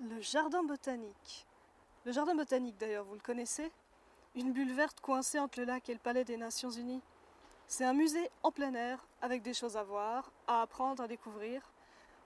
[0.00, 1.46] Le jardin botanique.
[2.04, 3.72] Le jardin botanique d'ailleurs, vous le connaissez
[4.34, 7.00] Une bulle verte coincée entre le lac et le palais des Nations Unies.
[7.66, 11.62] C'est un musée en plein air avec des choses à voir, à apprendre, à découvrir.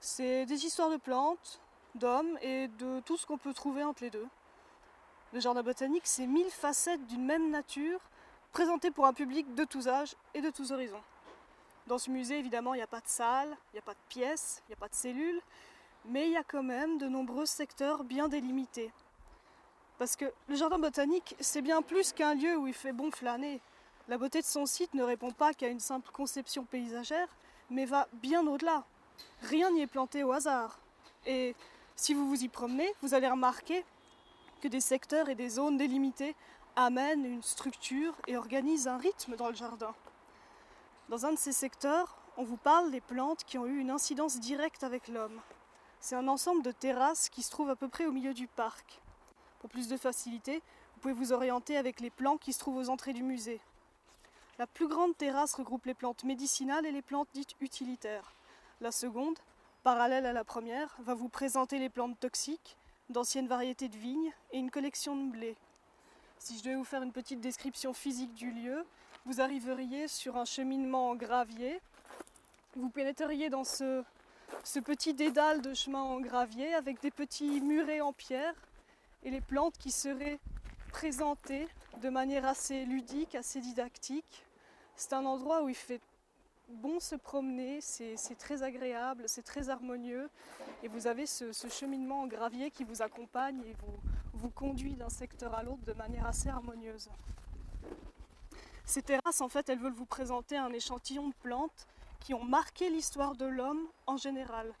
[0.01, 1.61] C'est des histoires de plantes,
[1.95, 4.27] d'hommes et de tout ce qu'on peut trouver entre les deux.
[5.31, 8.01] Le jardin botanique, c'est mille facettes d'une même nature,
[8.51, 11.03] présentées pour un public de tous âges et de tous horizons.
[11.87, 14.09] Dans ce musée, évidemment, il n'y a pas de salle, il n'y a pas de
[14.09, 15.41] pièces, il n'y a pas de cellules,
[16.05, 18.91] mais il y a quand même de nombreux secteurs bien délimités.
[19.97, 23.61] Parce que le jardin botanique, c'est bien plus qu'un lieu où il fait bon flâner.
[24.07, 27.27] La beauté de son site ne répond pas qu'à une simple conception paysagère,
[27.69, 28.83] mais va bien au-delà.
[29.43, 30.79] Rien n'y est planté au hasard.
[31.25, 31.55] Et
[31.95, 33.85] si vous vous y promenez, vous allez remarquer
[34.61, 36.35] que des secteurs et des zones délimitées
[36.75, 39.93] amènent une structure et organisent un rythme dans le jardin.
[41.09, 44.39] Dans un de ces secteurs, on vous parle des plantes qui ont eu une incidence
[44.39, 45.39] directe avec l'homme.
[46.01, 48.99] C'est un ensemble de terrasses qui se trouve à peu près au milieu du parc.
[49.59, 50.63] Pour plus de facilité,
[50.95, 53.61] vous pouvez vous orienter avec les plants qui se trouvent aux entrées du musée.
[54.57, 58.33] La plus grande terrasse regroupe les plantes médicinales et les plantes dites utilitaires.
[58.81, 59.37] La seconde,
[59.83, 62.77] parallèle à la première, va vous présenter les plantes toxiques,
[63.09, 65.55] d'anciennes variétés de vignes et une collection de blés.
[66.39, 68.83] Si je devais vous faire une petite description physique du lieu,
[69.27, 71.79] vous arriveriez sur un cheminement en gravier.
[72.75, 74.03] Vous pénétreriez dans ce
[74.63, 78.53] ce petit dédale de chemin en gravier avec des petits murets en pierre
[79.23, 80.39] et les plantes qui seraient
[80.91, 81.67] présentées
[82.01, 84.45] de manière assez ludique, assez didactique.
[84.95, 86.01] C'est un endroit où il fait
[86.69, 90.29] bon se promener, c'est très agréable, c'est très harmonieux
[90.83, 93.99] et vous avez ce, cheminement en gravier qui vous accompagne et vous,
[94.33, 97.09] vous conduit d'un secteur à l'autre de manière assez harmonieuse.
[98.85, 101.87] Ces terrasses, en fait, elles veulent vous présenter un échantillon de plantes
[102.21, 104.73] qui ont marqué l'histoire de l'homme en général.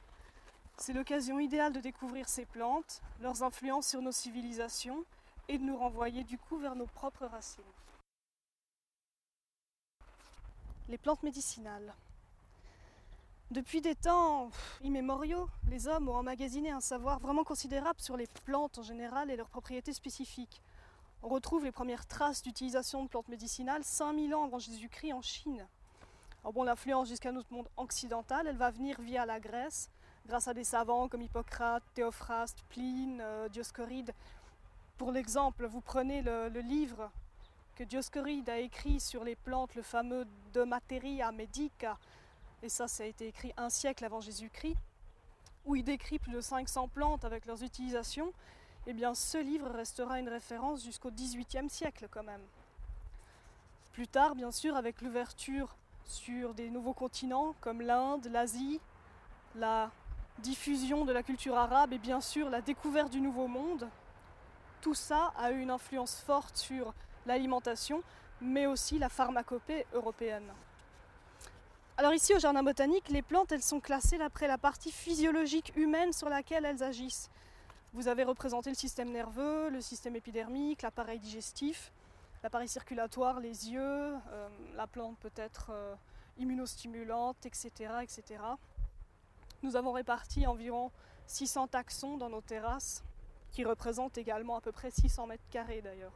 [0.77, 5.03] C'est l'occasion idéale de découvrir ces plantes, leurs influences sur nos civilisations
[5.47, 7.63] et de nous renvoyer du coup vers nos propres racines.
[10.87, 11.93] Les plantes médicinales.
[13.49, 14.49] Depuis des temps
[14.81, 19.35] immémoriaux, les hommes ont emmagasiné un savoir vraiment considérable sur les plantes en général et
[19.35, 20.61] leurs propriétés spécifiques.
[21.21, 25.67] On retrouve les premières traces d'utilisation de plantes médicinales 5000 ans avant Jésus-Christ en Chine.
[26.43, 29.89] Bon, l'influence jusqu'à notre monde occidental, elle va venir via la Grèce,
[30.25, 34.11] grâce à des savants comme Hippocrate, Théophraste, Pline, euh, Dioscoride.
[34.97, 37.09] Pour l'exemple, vous prenez le, livre
[37.75, 41.97] que Dioscoride a écrit sur les plantes, le fameux De Materia Medica,
[42.63, 44.77] et ça, ça a été écrit un siècle avant Jésus-Christ,
[45.65, 48.33] où il décrit plus de 500 plantes avec leurs utilisations,
[48.87, 52.41] eh bien ce livre restera une référence jusqu'au XVIIIe siècle quand même.
[53.93, 55.75] Plus tard, bien sûr, avec l'ouverture
[56.05, 58.79] sur des nouveaux continents comme l'Inde, l'Asie,
[59.55, 59.91] la
[60.39, 63.87] diffusion de la culture arabe et bien sûr la découverte du Nouveau Monde,
[64.81, 66.93] tout ça a eu une influence forte sur
[67.25, 68.01] l'alimentation,
[68.41, 70.51] mais aussi la pharmacopée européenne.
[71.97, 76.13] Alors ici au jardin botanique, les plantes elles sont classées d'après la partie physiologique humaine
[76.13, 77.29] sur laquelle elles agissent.
[77.93, 81.91] Vous avez représenté le système nerveux, le système épidermique, l'appareil digestif
[82.43, 85.95] l'appareil circulatoire, les yeux, euh, la plante peut être euh,
[86.37, 87.69] immunostimulante, etc.,
[88.01, 88.43] etc.
[89.63, 90.91] Nous avons réparti environ
[91.27, 93.03] 600 taxons dans nos terrasses,
[93.51, 96.13] qui représentent également à peu près 600 mètres carrés d'ailleurs.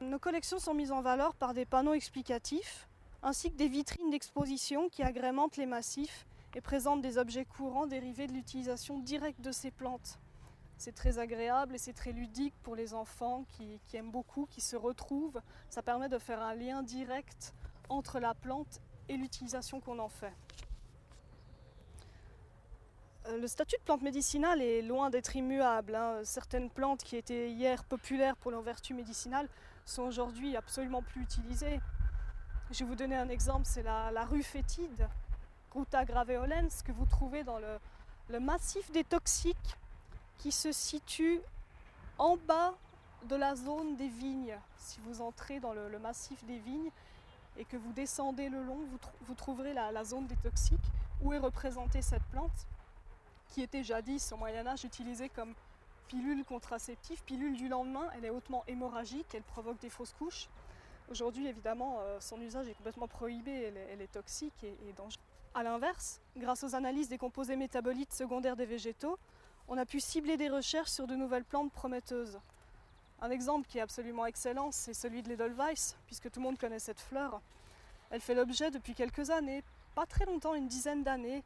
[0.00, 2.88] Nos collections sont mises en valeur par des panneaux explicatifs,
[3.22, 8.26] ainsi que des vitrines d'exposition qui agrémentent les massifs et présentent des objets courants dérivés
[8.26, 10.18] de l'utilisation directe de ces plantes.
[10.76, 14.76] C'est très agréable et c'est très ludique pour les enfants qui, aiment beaucoup, qui se
[14.76, 15.40] retrouvent.
[15.70, 17.54] Ça permet de faire un lien direct
[17.88, 20.32] entre la plante et l'utilisation qu'on en fait.
[23.26, 25.94] Euh, le statut de plante médicinale est loin d'être immuable.
[25.94, 26.20] Hein.
[26.24, 29.48] Certaines plantes qui étaient hier populaires pour leurs vertus médicinales
[29.86, 31.80] sont aujourd'hui absolument plus utilisées.
[32.70, 35.08] Je vais vous donner un exemple, c'est la, rue fétide,
[35.74, 37.58] Ruta graveolens, que vous trouvez dans
[38.28, 39.76] le massif des toxiques
[40.38, 41.40] qui se situe
[42.18, 42.74] en bas
[43.28, 44.58] de la zone des vignes.
[44.76, 46.90] Si vous entrez dans le, massif des vignes
[47.56, 48.78] et que vous descendez le long,
[49.26, 50.78] vous, trouverez la, zone des toxiques
[51.22, 52.66] où est représentée cette plante
[53.48, 55.54] qui était jadis au Moyen Âge utilisée comme
[56.08, 58.08] pilule contraceptive, pilule du lendemain.
[58.16, 60.48] Elle est hautement hémorragique, elle provoque des fausses couches.
[61.10, 65.18] Aujourd'hui, évidemment, euh, son usage est complètement prohibé, elle est, toxique et, et dangereuse.
[65.54, 69.18] A l'inverse, grâce aux analyses des composés métabolites secondaires des végétaux,
[69.68, 72.38] on a pu cibler des recherches sur de nouvelles plantes prometteuses.
[73.20, 76.78] Un exemple qui est absolument excellent, c'est celui de l'Edelweiss, puisque tout le monde connaît
[76.78, 77.40] cette fleur.
[78.10, 79.62] Elle fait l'objet depuis quelques années,
[79.94, 81.42] pas très longtemps, une dizaine d'années,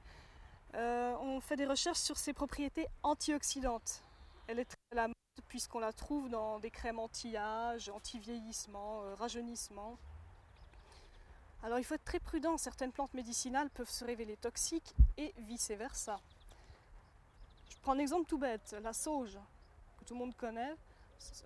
[0.75, 4.03] Euh, on fait des recherches sur ses propriétés antioxydantes.
[4.49, 5.15] Elle est très à la mode
[5.49, 9.97] puisqu'on la trouve dans des crèmes anti-âge, anti-vieillissement, euh, rajeunissement.
[11.62, 16.20] Alors il faut être très prudent, certaines plantes médicinales peuvent se révéler toxiques et vice-versa.
[17.82, 19.38] Prends un exemple tout bête, la sauge,
[19.98, 20.75] que tout le monde connaît.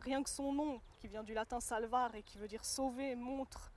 [0.00, 3.70] Rien que son nom, qui vient du latin salvar et qui veut dire sauver, montre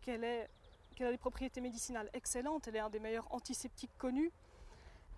[0.00, 4.30] qu'elle a des propriétés médicinales excellentes, elle est un des meilleurs antiseptiques connus.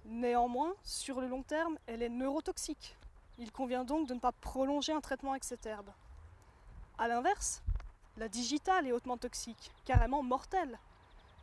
[0.06, 2.96] Néanmoins, sur le long terme, elle est neurotoxique.
[3.38, 5.90] Il convient donc de ne pas prolonger un traitement avec cette herbe.
[6.98, 7.62] A l'inverse,
[8.16, 10.78] la digitale est hautement toxique, carrément mortelle.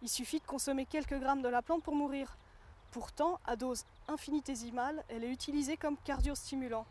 [0.02, 2.38] Il suffit de consommer quelques grammes de la plante pour mourir.
[2.92, 6.86] Pourtant, à dose infinitésimale, elle est utilisée comme cardiostimulant.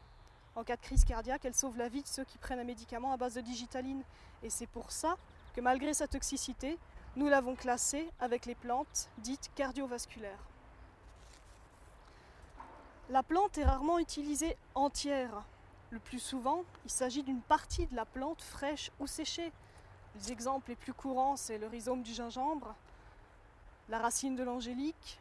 [0.56, 3.12] En cas de crise cardiaque, elle sauve la vie de ceux qui prennent un médicament
[3.12, 4.02] à base de digitaline.
[4.42, 5.16] Et c'est pour ça
[5.54, 6.78] que malgré sa toxicité,
[7.16, 10.44] nous l'avons classée avec les plantes dites cardiovasculaires.
[13.10, 15.42] La plante est rarement utilisée entière.
[15.90, 19.52] Le plus souvent, il s'agit d'une partie de la plante fraîche ou séchée.
[20.14, 22.74] Les exemples les plus courants, c'est le rhizome du gingembre,
[23.88, 25.20] la racine de l'angélique,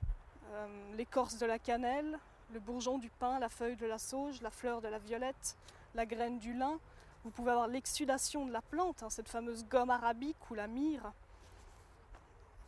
[0.51, 2.17] euh, l'écorce de la cannelle,
[2.53, 5.55] le bourgeon du pin, la feuille de la sauge, la fleur de la violette,
[5.95, 6.79] la graine du lin.
[7.23, 11.11] Vous pouvez avoir l'exsudation de la plante, hein, cette fameuse gomme arabique ou la myrrhe.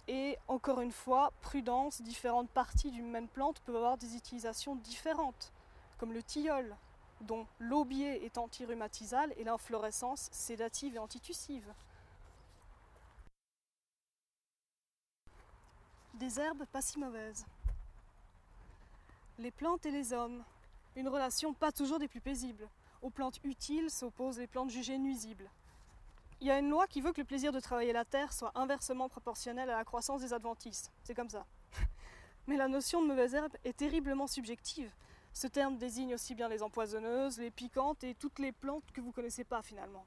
[0.08, 5.52] Et encore une fois, prudence, différentes parties d'une même plante peuvent avoir des utilisations différentes,
[5.98, 6.76] comme le tilleul,
[7.22, 11.72] dont l'aubier est antirhumatisal et l'inflorescence sédative et antitussive.
[16.16, 17.46] Des herbes pas si mauvaises.
[19.40, 20.44] Les plantes et les hommes.
[20.96, 22.70] Une relation pas toujours des plus paisibles.
[23.02, 25.50] Aux plantes utiles s'opposent les plantes jugées nuisibles.
[26.42, 28.52] Il y a une loi qui veut que le plaisir de travailler la terre soit
[28.56, 30.92] inversement proportionnel à la croissance des adventistes.
[31.04, 31.46] C'est comme ça.
[32.48, 34.92] Mais la notion de mauvaise herbe est terriblement subjective.
[35.34, 39.12] Ce terme désigne aussi bien les empoisonneuses, les piquantes et toutes les plantes que vous
[39.12, 40.06] connaissez pas finalement.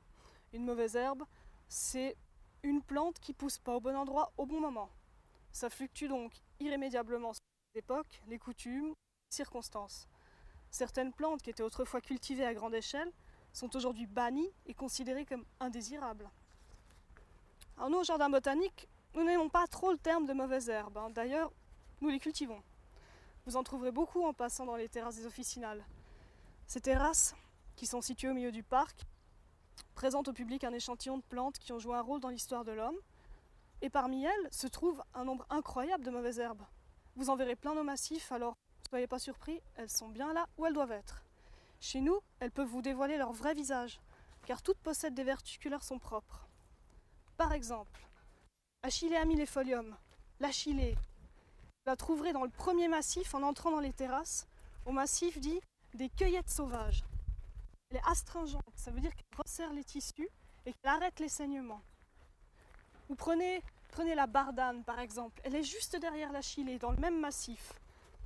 [0.53, 1.25] Une mauvaise herbe,
[1.69, 2.17] c'est
[2.63, 4.91] une plante qui pousse pas au bon endroit au bon moment.
[5.53, 7.43] Ça fluctue donc irrémédiablement sur
[7.75, 8.95] les époques, les coutumes,
[9.35, 10.09] circonstances.
[10.71, 13.13] Certaines plantes qui étaient autrefois cultivées à grande échelle
[13.53, 16.29] sont aujourd'hui bannis et considérés comme indésirables.
[17.77, 20.97] Alors nous, au jardin botanique, nous n'aimons pas trop le terme de mauvaise herbe.
[20.99, 21.11] Hein.
[21.11, 21.53] D'ailleurs,
[22.01, 22.63] nous les cultivons.
[23.47, 25.85] Vous en trouverez beaucoup en passant dans les terrasses des officinales.
[26.67, 27.35] Ces terrasses,
[27.77, 29.05] qui sont situées au milieu du parc,
[29.95, 32.73] présentent au public un échantillon de plantes qui ont joué un rôle dans l'histoire de
[32.73, 32.97] l'homme.
[33.83, 36.63] Et parmi elles se trouve un nombre incroyable de mauvaises herbes.
[37.17, 38.57] Vous en verrez plein nos massifs, alors
[38.95, 41.25] soyez pas surpris, elles sont bien là où elles doivent être.
[41.81, 44.01] Chez nous, elles peuvent vous dévoiler leur vrai visage,
[44.47, 46.47] car toutes possèdent des vertus sont propres.
[47.37, 48.07] Par exemple,
[48.85, 49.97] Achillea millefolium,
[50.39, 50.93] l'achillée.
[50.95, 54.47] Vous la trouverez dans le premier massif en entrant dans les terrasses,
[54.87, 55.61] au massif dit
[55.95, 57.03] des cueillettes sauvages.
[57.91, 60.31] Elle est astringente, ça veut dire qu'elle resserre les tissus
[60.67, 61.83] et qu'elle arrête les saignements.
[63.09, 67.19] Vous prenez, prenez la bardane par exemple, elle est juste derrière l'achillée, dans le même
[67.19, 67.73] massif.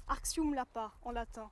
[0.08, 1.50] Arxium lapa en latin.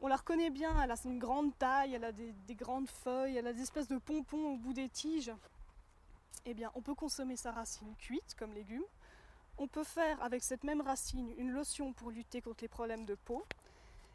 [0.00, 3.48] On la reconnaît bien, elle a une grande taille, elle a des, grandes feuilles, elle
[3.48, 5.32] a des espèces de pompons au bout des tiges.
[6.44, 8.84] Eh bien, on peut consommer sa racine cuite comme légume.
[9.58, 13.16] On peut faire avec cette même racine une lotion pour lutter contre les problèmes de
[13.16, 13.44] peau.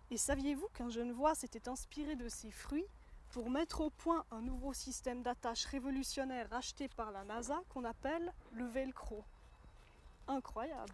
[0.10, 2.86] Et saviez-vous qu'un Genevois s'était inspiré de ces fruits
[3.32, 8.32] pour mettre au point un nouveau système d'attache révolutionnaire acheté par la NASA qu'on appelle
[8.54, 9.26] le velcro?
[10.30, 10.94] Incroyable.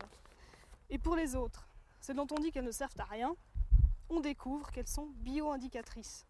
[0.90, 1.69] Et pour les autres,
[2.00, 3.36] celles dont on dit qu'elles ne servent à rien,
[4.10, 6.26] on découvre qu'elles sont bio-indicatrices.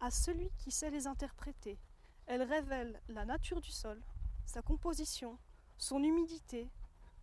[0.00, 1.78] À celui qui sait les interpréter,
[2.26, 4.00] elles révèlent la nature du sol,
[4.46, 5.38] sa composition,
[5.78, 6.68] son humidité,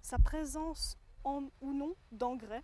[0.02, 2.64] sa présence en ou non d'engrais.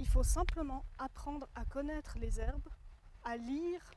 [0.00, 2.68] Il faut simplement apprendre à connaître les herbes,
[3.24, 3.92] à lire,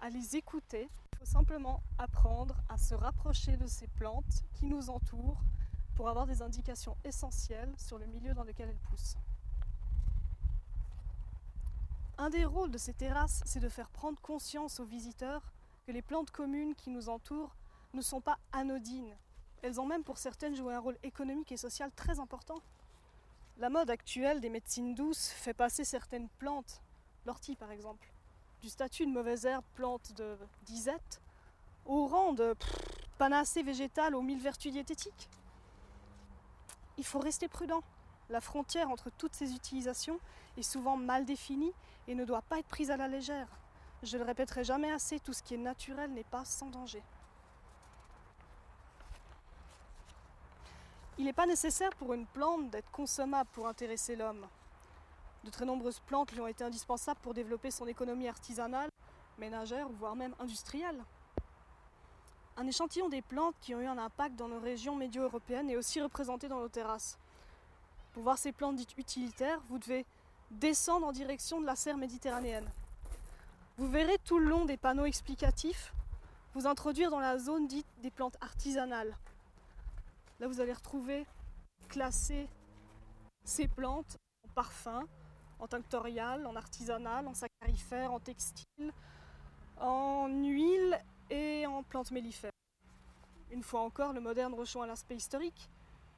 [0.00, 0.88] à les écouter.
[1.12, 5.42] Il faut simplement apprendre à se rapprocher de ces plantes qui nous entourent
[5.96, 9.16] pour avoir des indications essentielles sur le milieu dans lequel elles poussent.
[12.18, 15.42] Un des rôles de ces terrasses, c'est de faire prendre conscience aux visiteurs
[15.86, 17.54] que les plantes communes qui nous entourent
[17.94, 19.16] ne sont pas anodines.
[19.62, 22.60] Elles ont même pour certaines joué un rôle économique et social très important.
[23.58, 26.82] La mode actuelle des médecines douces fait passer certaines plantes,
[27.24, 28.12] l'ortie par exemple,
[28.60, 31.22] du statut de mauvaise herbe, plante de disette,
[31.86, 32.54] au rang de
[33.16, 35.28] panacée végétale aux mille vertus diététiques.
[36.98, 37.82] Il faut rester prudent.
[38.28, 40.18] La frontière entre toutes ces utilisations
[40.56, 41.72] est souvent mal définie
[42.08, 43.48] et ne doit pas être prise à la légère.
[44.02, 47.02] Je le répéterai jamais assez, tout ce qui est naturel n'est pas sans danger.
[51.18, 54.46] Il n'est pas nécessaire pour une plante d'être consommable pour intéresser l'homme.
[55.44, 58.90] De très nombreuses plantes lui ont été indispensables pour développer son économie artisanale,
[59.38, 61.02] ménagère, voire même industrielle.
[62.58, 66.00] Un échantillon des plantes qui ont eu un impact dans nos régions médio-européennes est aussi
[66.00, 67.18] représenté dans nos terrasses.
[68.14, 70.06] Pour voir ces plantes dites utilitaires, vous devez
[70.50, 72.66] descendre en direction de la serre méditerranéenne.
[73.76, 75.92] Vous verrez tout le long des panneaux explicatifs
[76.54, 79.14] vous introduire dans la zone dite des plantes artisanales.
[80.40, 81.26] Là, vous allez retrouver
[81.90, 82.48] classées
[83.44, 85.06] ces plantes en parfum,
[85.58, 88.92] en tinctorial, en artisanal, en sacarifère, en textile,
[89.78, 90.98] en huile
[91.30, 92.50] et en plantes mellifères.
[93.50, 95.68] Une fois encore, le moderne rejoint l'aspect historique.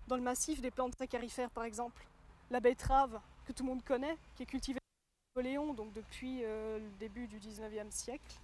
[0.07, 2.07] Dans le massif des plantes sacarifères, par exemple,
[2.51, 6.79] la betterave, que tout le monde connaît, qui est cultivée par Napoléon, donc depuis euh,
[6.79, 8.41] le début du 19e siècle,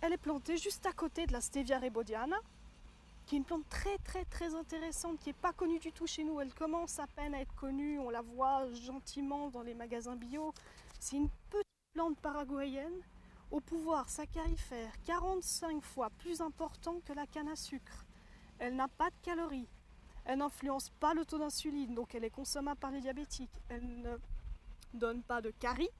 [0.00, 2.36] elle est plantée juste à côté de la Stevia rebaudiana,
[3.26, 6.24] qui est une plante très très très intéressante, qui n'est pas connue du tout chez
[6.24, 6.40] nous.
[6.40, 10.54] Elle commence à peine à être connue, on la voit gentiment dans les magasins bio.
[10.98, 13.02] C'est une petite plante paraguayenne
[13.50, 18.04] au pouvoir saccharifère 45 fois plus important que la canne à sucre.
[18.58, 19.68] Elle n'a pas de calories.
[20.24, 23.60] Elle n'influence pas le taux d'insuline, donc elle est consommable par les diabétiques.
[23.68, 24.16] Elle ne
[24.94, 25.90] donne pas de caries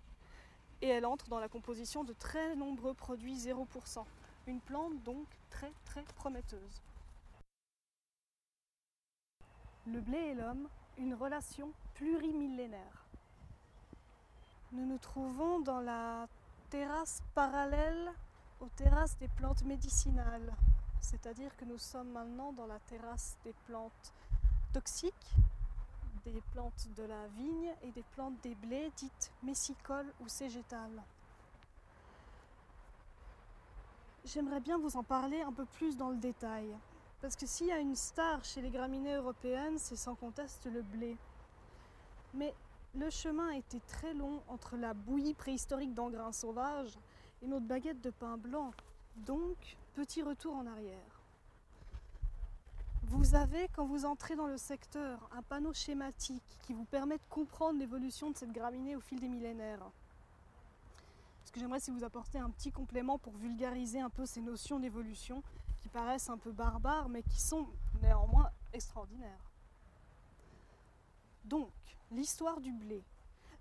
[0.83, 4.05] et elle entre dans la composition de très nombreux produits 0%.
[4.47, 6.83] Une plante donc très très prometteuse.
[9.87, 13.07] Le blé et l'homme, une relation plurimillénaire.
[14.73, 16.29] Nous nous trouvons dans la
[16.71, 18.13] terrasse parallèle
[18.61, 20.55] aux terrasses des plantes médicinales.
[21.01, 24.13] C'est-à-dire que nous sommes maintenant dans la terrasse des plantes
[24.73, 25.35] toxiques,
[26.25, 31.03] des plantes de la vigne et des plantes des blés dites messicoles ou cégétales.
[34.25, 36.69] J'aimerais bien vous en parler un peu plus dans le détail.
[37.21, 40.83] Parce que s'il y a une star chez les graminées européennes, c'est sans conteste le
[40.83, 41.17] blé.
[42.35, 42.55] Mais
[42.95, 46.99] le chemin été très long entre la bouillie préhistorique d'engrains sauvages
[47.43, 48.73] et notre baguette de pain blanc.
[49.17, 51.21] Donc, petit retour en arrière.
[53.05, 57.23] Vous avez, quand vous entrez dans le secteur, un panneau schématique qui vous permet de
[57.29, 59.91] comprendre l'évolution de cette graminée au fil des millénaires.
[61.45, 64.79] Ce que j'aimerais, c'est vous apporter un petit complément pour vulgariser un peu ces notions
[64.79, 65.43] d'évolution
[65.81, 67.67] qui paraissent un peu barbares, mais qui sont
[68.01, 69.50] néanmoins extraordinaires.
[71.45, 71.71] Donc,
[72.11, 73.03] l'histoire du blé.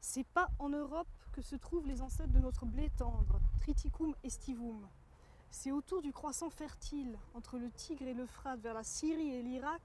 [0.02, 4.88] C'est pas en Europe que se trouvent les ancêtres de notre blé tendre, Triticum estivum.
[5.52, 9.82] C'est autour du croissant fertile entre le Tigre et l'Euphrate vers la Syrie et l'Irak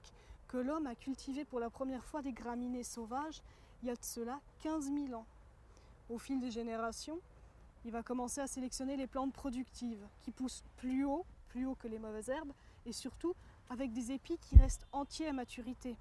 [0.47, 3.41] que l'homme a cultivé pour la première fois des graminées sauvages
[3.81, 5.25] il y a de cela 15 000 ans.
[6.09, 7.19] Au fil des générations,
[7.83, 11.87] il va commencer à sélectionner les plantes productives qui poussent plus haut, plus haut que
[11.87, 12.53] les mauvaises herbes
[12.85, 13.35] et surtout
[13.69, 15.97] avec des épis qui restent entiers à maturité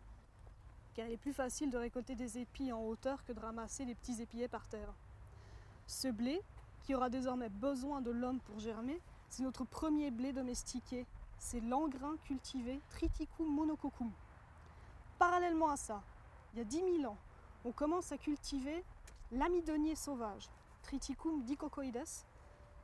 [0.94, 3.94] car il est plus facile de récolter des épis en hauteur que de ramasser les
[3.94, 4.92] petits épillets par terre.
[5.86, 6.40] Ce blé,
[6.82, 11.06] qui aura désormais besoin de l'homme pour germer, c'est notre premier blé domestiqué.
[11.38, 14.10] C'est l'engrain cultivé Triticum monococcum.
[15.18, 16.02] Parallèlement à ça,
[16.52, 17.16] il y a 10 000 ans,
[17.64, 18.84] on commence à cultiver
[19.32, 20.48] l'amidonier sauvage,
[20.82, 22.04] Triticum dicocoides,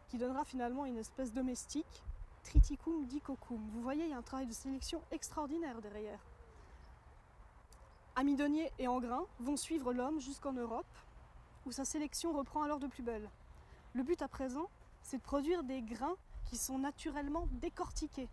[0.08, 2.02] qui donnera finalement une espèce domestique,
[2.42, 3.60] Triticum dicocum.
[3.72, 6.20] Vous voyez, il y a un travail de sélection extraordinaire derrière.
[8.16, 10.86] Amidonier et Engrain vont suivre l'homme jusqu'en Europe,
[11.64, 13.30] où sa sélection reprend alors de plus belle.
[13.94, 14.68] Le but à présent,
[15.02, 18.28] c'est de produire des grains qui sont naturellement décortiqués.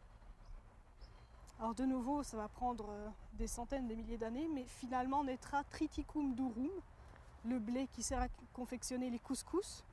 [1.60, 5.64] Alors de nouveau, ça va prendre euh, des centaines, des milliers d'années, mais finalement naîtra
[5.66, 6.70] Triticum durum,
[7.46, 9.84] le blé qui sert à confectionner les couscous,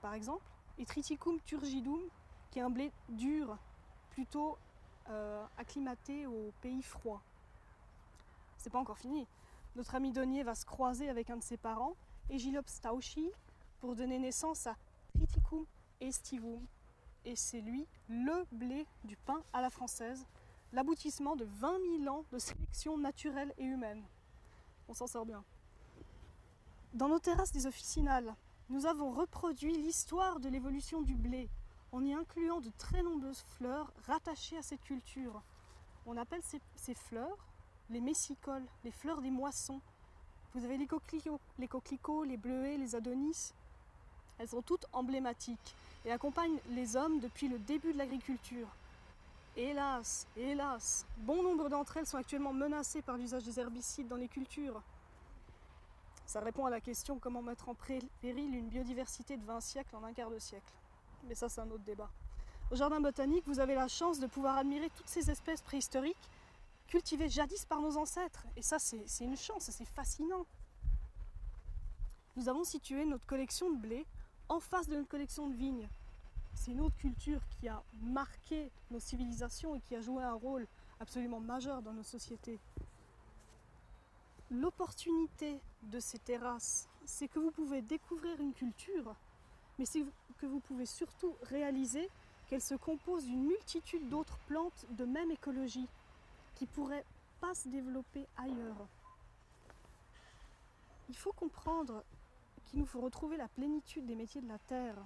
[0.00, 0.44] par exemple,
[0.78, 2.00] et Triticum turgidum,
[2.50, 3.56] qui est un blé dur,
[4.10, 4.58] plutôt
[5.10, 7.22] euh, acclimaté aux pays froids
[8.58, 9.26] c'est pas encore fini.
[9.76, 11.94] Notre ami Donier va se croiser avec un de ses parents,
[12.28, 13.30] Egilops Tauchi,
[13.80, 14.76] pour donner naissance à
[15.14, 15.64] Triticum
[16.00, 16.60] estivum.
[17.24, 20.26] Et c'est lui le blé du pain à la française,
[20.72, 24.02] l'aboutissement de 20 000 ans de sélection naturelle et humaine.
[24.88, 25.44] On s'en sort bien.
[26.94, 28.34] Dans nos terrasses des officinales,
[28.70, 31.48] nous avons reproduit l'histoire de l'évolution du blé
[31.92, 35.42] en y incluant de très nombreuses fleurs rattachées à cette culture.
[36.06, 36.42] On appelle
[36.76, 37.47] ces fleurs
[37.90, 39.80] les messicoles, les fleurs des moissons.
[40.54, 41.40] Vous avez les coquelicots,
[42.24, 43.52] les les bleuets, les adonis.
[44.38, 48.68] Elles sont toutes emblématiques et accompagnent les hommes depuis le début de l'agriculture.
[49.56, 54.28] Hélas, hélas, bon nombre d'entre elles sont actuellement menacées par l'usage des herbicides dans les
[54.28, 54.80] cultures.
[56.26, 60.04] Ça répond à la question comment mettre en péril une biodiversité de 20 siècles en
[60.04, 60.72] un quart de siècle.
[61.26, 62.10] Mais ça, c'est un autre débat.
[62.70, 66.28] Au jardin botanique, vous avez la chance de pouvoir admirer toutes ces espèces préhistoriques
[66.88, 68.44] cultivés jadis par nos ancêtres.
[68.56, 70.46] Et ça, c'est une chance, c'est fascinant.
[72.36, 74.06] Nous avons situé notre collection de blé
[74.48, 75.88] en face de notre collection de vignes.
[76.54, 80.66] C'est une autre culture qui a marqué nos civilisations et qui a joué un rôle
[80.98, 82.58] absolument majeur dans nos sociétés.
[84.50, 89.14] L'opportunité de ces terrasses, c'est que vous pouvez découvrir une culture,
[89.78, 90.04] mais c'est
[90.38, 92.08] que vous pouvez surtout réaliser
[92.48, 95.88] qu'elle se compose d'une multitude d'autres plantes de même écologie
[96.58, 97.04] qui ne pourraient
[97.40, 98.88] pas se développer ailleurs.
[101.08, 102.02] Il faut comprendre
[102.66, 104.96] qu'il nous faut retrouver la plénitude des métiers de la terre.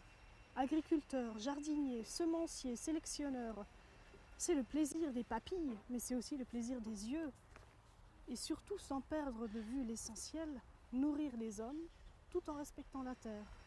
[0.57, 3.65] Agriculteurs, jardiniers, semenciers, sélectionneurs.
[4.39, 7.31] C'est le plaisir des papilles, mais c'est aussi le plaisir des yeux.
[8.29, 10.49] Et surtout, sans perdre de vue l'essentiel,
[10.93, 11.87] nourrir les hommes
[12.31, 13.62] tout en respectant la terre.